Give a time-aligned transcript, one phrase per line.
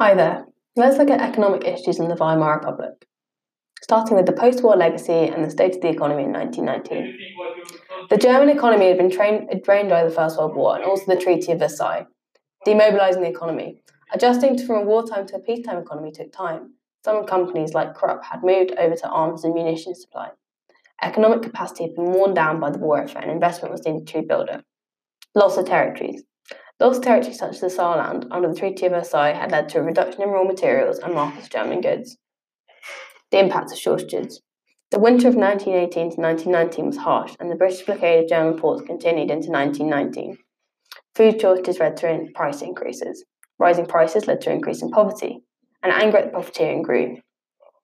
[0.00, 0.46] Hi there.
[0.76, 3.06] Let's look at economic issues in the Weimar Republic,
[3.82, 8.08] starting with the post war legacy and the state of the economy in 1919.
[8.08, 11.52] The German economy had been drained by the First World War and also the Treaty
[11.52, 12.06] of Versailles,
[12.66, 13.82] demobilizing the economy.
[14.14, 16.72] Adjusting from a wartime to a peacetime economy took time.
[17.04, 20.30] Some companies, like Krupp, had moved over to arms and munitions supply.
[21.02, 24.18] Economic capacity had been worn down by the war effort and investment was needed to
[24.20, 24.64] rebuild it.
[25.34, 26.22] Loss of territories.
[26.80, 29.82] Lost territories such as the Saarland under the Treaty of Versailles had led to a
[29.82, 32.16] reduction in raw materials and markets of German goods.
[33.30, 34.40] The impacts of shortages.
[34.90, 38.82] The winter of 1918 to 1919 was harsh, and the British blockade of German ports
[38.82, 40.38] continued into 1919.
[41.14, 43.26] Food shortages led to price increases.
[43.58, 45.44] Rising prices led to an increase in poverty,
[45.82, 47.18] and anger at the profiteering grew.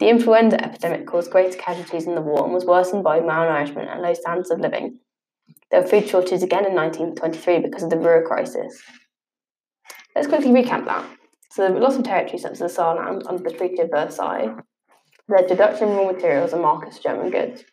[0.00, 4.00] The influenza epidemic caused greater casualties in the war and was worsened by malnourishment and
[4.00, 5.00] low standards of living.
[5.70, 8.80] There were food shortages again in 1923 because of the Ruhr crisis.
[10.14, 11.04] Let's quickly recap that.
[11.50, 14.54] So the loss of territory such as the Saarland under the Treaty of Versailles
[15.28, 17.64] led to in raw materials and markets for German goods.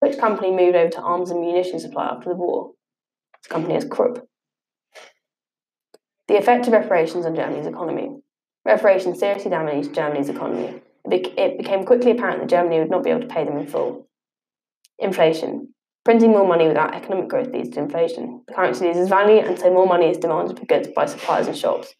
[0.00, 2.72] Which company moved over to arms and munition supply after the war?
[3.42, 4.26] This company is Krupp.
[6.28, 8.16] The effect of reparations on Germany's economy.
[8.64, 10.80] Reparations seriously damaged Germany's economy.
[11.04, 14.08] It became quickly apparent that Germany would not be able to pay them in full.
[14.98, 15.74] Inflation.
[16.04, 18.42] Printing more money without economic growth leads to inflation.
[18.48, 21.56] The currency loses value, and so more money is demanded for goods by suppliers and
[21.56, 21.94] shops.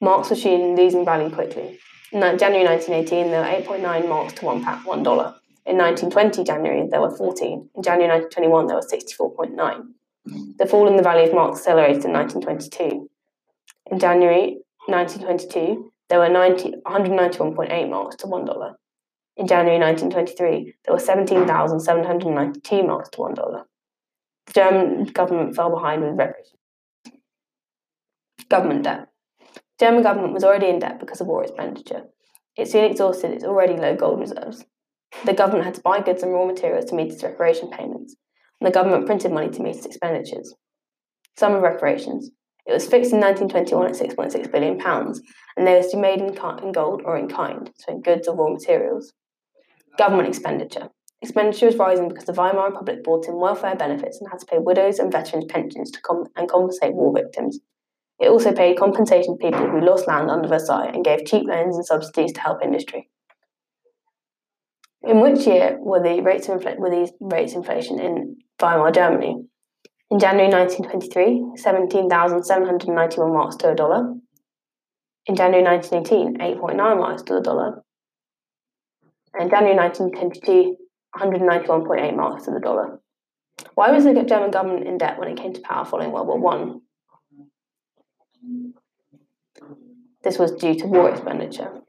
[0.00, 1.78] Marks were seen losing value quickly.
[2.12, 5.34] In January 1918, there were 8.9 marks to one, one dollar.
[5.66, 7.68] In 1920 January, there were 14.
[7.74, 10.56] In January 1921, there were 64.9.
[10.58, 13.10] The fall in the value of marks accelerated in 1922.
[13.90, 18.76] In January 1922, there were 90, 191.8 marks to one dollar.
[19.36, 23.64] In January 1923, there were 17,792 marks to $1.
[24.46, 26.58] The German government fell behind with reparations.
[28.48, 29.08] Government debt.
[29.38, 32.04] The German government was already in debt because of war expenditure.
[32.56, 34.64] It soon exhausted its already low gold reserves.
[35.26, 38.16] The government had to buy goods and raw materials to meet its reparation payments,
[38.58, 40.54] and the government printed money to meet its expenditures.
[41.36, 42.30] Sum of reparations.
[42.64, 46.72] It was fixed in 1921 at £6.6 billion, and they were to be made in
[46.72, 49.12] gold or in kind, so in goods or raw materials.
[49.98, 50.90] Government expenditure.
[51.22, 54.58] Expenditure was rising because the Weimar Republic brought in welfare benefits and had to pay
[54.58, 57.58] widows and veterans pensions to com- and compensate war victims.
[58.18, 61.76] It also paid compensation to people who lost land under Versailles and gave cheap loans
[61.76, 63.10] and subsidies to help industry.
[65.02, 69.36] In which year were the rates of infl- were these rates inflation in Weimar Germany?
[70.10, 74.14] In January 1923, 17,791 marks to a dollar.
[75.26, 77.82] In January 1918, 8.9 marks to the dollar.
[79.38, 80.76] In January 1922,
[81.16, 83.00] 191.8 marks to the dollar.
[83.74, 86.38] Why was the German government in debt when it came to power following World War
[86.38, 86.80] One?
[90.22, 91.82] This was due to war expenditure.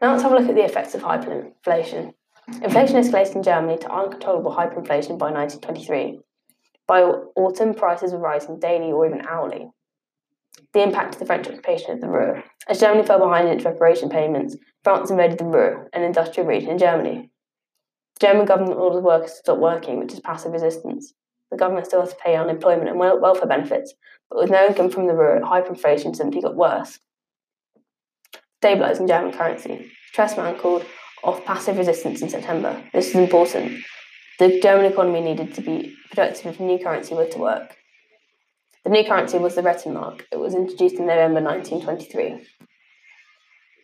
[0.00, 2.14] Now let's have a look at the effects of hyperinflation.
[2.62, 6.18] Inflation escalated in Germany to uncontrollable hyperinflation by 1923.
[6.88, 9.70] By autumn, prices were rising daily or even hourly.
[10.72, 12.42] The impact of the French occupation of the Ruhr.
[12.68, 16.70] As Germany fell behind in its reparation payments, France invaded the Ruhr, an industrial region
[16.70, 17.30] in Germany.
[18.20, 21.12] The German government ordered workers to stop working, which is passive resistance.
[21.50, 23.94] The government still has to pay unemployment and welfare benefits,
[24.30, 26.98] but with no income from the Ruhr, hyperinflation simply got worse.
[28.62, 29.90] Stabilising German currency.
[30.14, 30.84] Stresemann called
[31.24, 32.82] off passive resistance in September.
[32.92, 33.82] This is important.
[34.38, 37.76] The German economy needed to be productive if new currency were to work.
[38.84, 40.22] The new currency was the Rentenmark.
[40.32, 42.44] It was introduced in November 1923.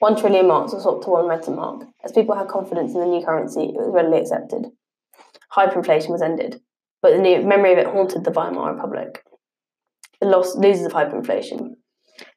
[0.00, 1.86] One trillion marks was swapped to one Rentenmark.
[2.04, 4.66] As people had confidence in the new currency, it was readily accepted.
[5.56, 6.60] Hyperinflation was ended,
[7.00, 9.22] but the memory of it haunted the Weimar Republic.
[10.20, 11.74] The loss losers of hyperinflation.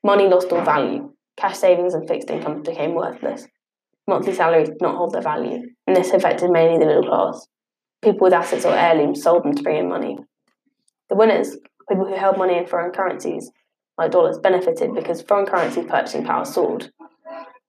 [0.04, 1.14] Money lost all value.
[1.38, 3.48] Cash savings and fixed income became worthless.
[4.08, 7.48] Monthly salaries did not hold their value, and this affected mainly the middle class.
[8.04, 10.18] People with assets or heirlooms sold them to bring in money.
[11.10, 11.58] The winners,
[11.90, 13.52] people who held money in foreign currencies,
[13.98, 16.92] like dollars, benefited because foreign currency purchasing power soared.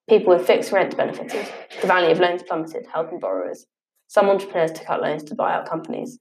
[0.09, 1.47] People with fixed rent benefited.
[1.81, 3.67] The value of loans plummeted, helping borrowers.
[4.09, 6.19] Some entrepreneurs took out loans to buy out companies.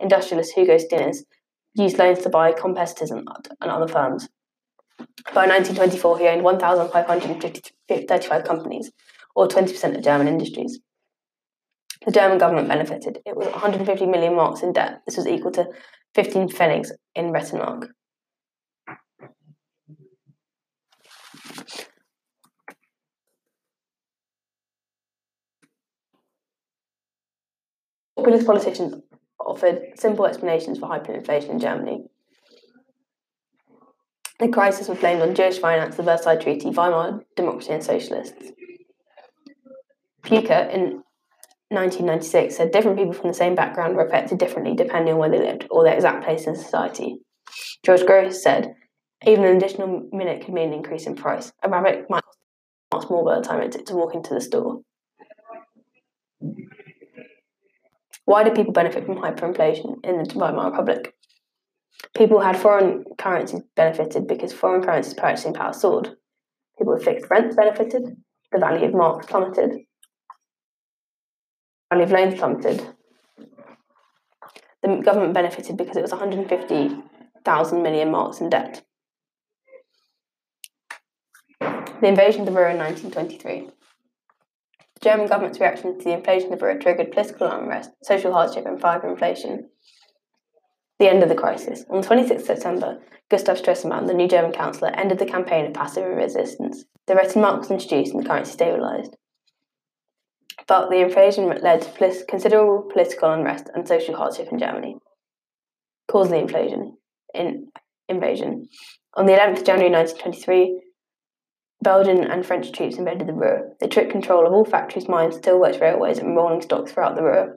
[0.00, 1.24] Industrialist Hugo Stinnes
[1.74, 3.26] used loans to buy competitors and,
[3.60, 4.28] and other firms.
[5.34, 8.90] By 1924, he owned 1,535 companies,
[9.34, 10.80] or 20% of German industries.
[12.06, 13.20] The German government benefited.
[13.26, 15.02] It was 150 million marks in debt.
[15.04, 15.68] This was equal to
[16.16, 17.88] 15 pfennigs in Rentenmark.
[28.16, 28.94] Populist politicians
[29.38, 32.06] offered simple explanations for hyperinflation in Germany.
[34.38, 38.52] The crisis was blamed on Jewish finance, the Versailles Treaty, Weimar democracy, and socialists.
[40.22, 41.02] Bucer in
[41.70, 45.38] 1996 said different people from the same background were affected differently depending on where they
[45.38, 47.18] lived or their exact place in society.
[47.84, 48.74] George Grosz said,
[49.26, 51.52] even an additional minute could mean an increase in price.
[51.62, 52.22] A rabbit might
[52.92, 54.80] cost more by the time it took to walk into the store.
[58.26, 61.14] Why do people benefit from hyperinflation in the Weimar Republic?
[62.16, 66.10] People had foreign currencies benefited because foreign currencies purchasing power soared.
[66.78, 68.02] People with fixed rents benefited.
[68.52, 69.85] The value of marks plummeted.
[71.90, 72.86] Value of loans plummeted.
[74.82, 78.82] The government benefited because it was 150,000 million marks in debt.
[81.60, 83.70] The invasion of the Ruhr in 1923.
[84.94, 88.66] The German government's reaction to the invasion of the Ruhr triggered political unrest, social hardship,
[88.66, 89.66] and hyperinflation.
[90.98, 91.84] The end of the crisis.
[91.88, 92.98] On 26 September,
[93.30, 96.84] Gustav Stresemann, the new German chancellor, ended the campaign of passive resistance.
[97.06, 99.14] The Rentenmark was introduced and the currency stabilised.
[100.68, 104.96] But the invasion led to considerable political unrest and social hardship in Germany,
[106.08, 106.96] causing the inflation
[107.34, 107.68] in
[108.08, 108.68] invasion.
[109.14, 110.80] On the 11th of January 1923,
[111.82, 113.70] Belgian and French troops invaded the Ruhr.
[113.80, 117.56] They took control of all factories, mines, steelworks, railways, and rolling stocks throughout the Ruhr.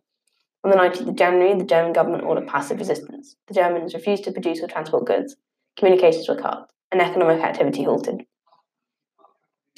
[0.63, 3.35] On the 19th of January, the German government ordered passive resistance.
[3.47, 5.35] The Germans refused to produce or transport goods.
[5.77, 8.23] Communications were cut, and economic activity halted.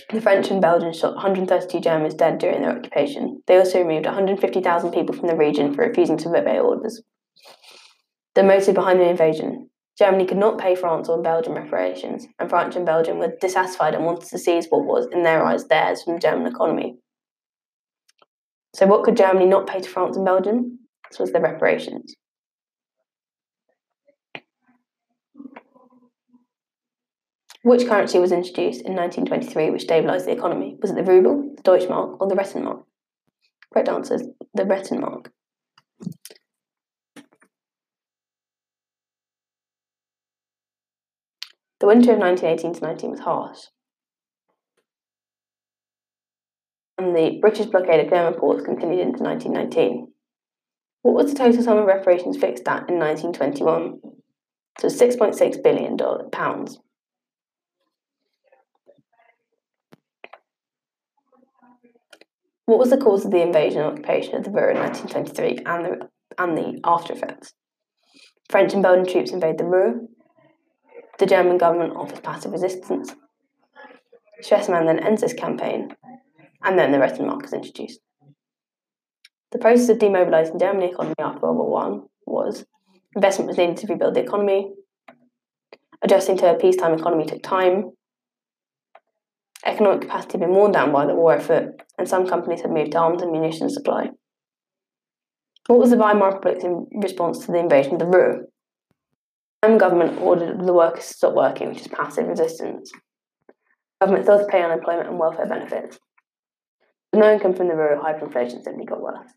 [0.10, 3.42] The French and Belgians shot 132 Germans dead during their occupation.
[3.48, 7.02] They also removed 150,000 people from the region for refusing to obey orders.
[8.36, 12.76] The motive behind the invasion Germany could not pay France or Belgium reparations, and France
[12.76, 16.14] and Belgium were dissatisfied and wanted to seize what was, in their eyes, theirs from
[16.14, 16.98] the German economy.
[18.74, 20.80] So, what could Germany not pay to France and Belgium?
[21.10, 22.16] This was the reparations.
[27.64, 30.78] Which currency was introduced in 1923 which stabilised the economy?
[30.82, 32.84] Was it the ruble, the Deutschmark, or the Rentenmark?
[33.72, 35.28] Correct answer is the Rentenmark.
[41.80, 43.60] The winter of 1918 to 19 was harsh.
[46.98, 50.14] And the British blockade of German ports continued into 1919.
[51.04, 54.00] What was the total sum of reparations fixed at in 1921?
[54.80, 55.98] So 6.6 billion
[56.32, 56.80] pounds.
[62.66, 65.86] What was the cause of the invasion and occupation of the Ruhr in 1923 and
[65.86, 67.54] the, and the after effects?
[68.50, 70.02] French and Belgian troops invade the Ruhr,
[71.20, 73.16] the German government offers passive resistance.
[74.44, 75.96] Stresemann then ends this campaign,
[76.64, 78.00] and then the Rentenmark is introduced.
[79.52, 82.66] The process of demobilising German economy after World War One was
[83.16, 84.72] investment was needed to rebuild the economy.
[86.02, 87.92] Adjusting to a peacetime economy took time.
[89.66, 92.94] Economic capacity had been worn down by the war effort, and some companies had moved
[92.94, 94.10] to arms and munitions supply.
[95.68, 98.48] What was the Weimar Republic's response to the invasion of the Ruhr?
[99.64, 102.92] German government ordered the workers to stop working, which is passive resistance.
[104.00, 106.00] Government failed to pay unemployment and welfare benefits.
[107.14, 109.30] With no income from the Ruhr, hyperinflation simply got worse.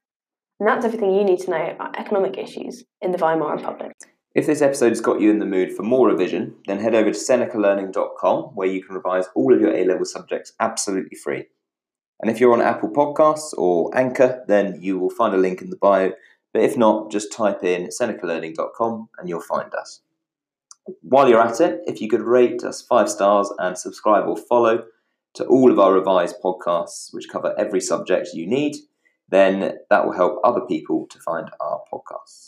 [0.58, 3.92] And that's everything you need to know about economic issues in the Weimar Republic.
[4.34, 7.12] If this episode has got you in the mood for more revision, then head over
[7.12, 11.44] to senecalearning.com where you can revise all of your A level subjects absolutely free.
[12.20, 15.70] And if you're on Apple Podcasts or Anchor, then you will find a link in
[15.70, 16.14] the bio.
[16.52, 20.00] But if not, just type in senecalearning.com and you'll find us.
[21.02, 24.84] While you're at it, if you could rate us five stars and subscribe or follow
[25.34, 28.74] to all of our revised podcasts, which cover every subject you need,
[29.28, 32.42] then that will help other people to find our podcasts.